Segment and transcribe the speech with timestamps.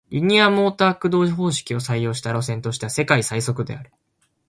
[0.09, 3.93] リニアモーター駆動方式を採用した路線としては世界最速である